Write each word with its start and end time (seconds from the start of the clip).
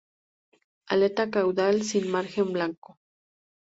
Aleta 0.87 1.29
caudal 1.29 1.83
sin 1.83 2.09
margen 2.09 2.51
blanco. 2.53 2.97